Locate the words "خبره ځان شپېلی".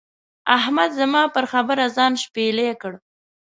1.53-2.67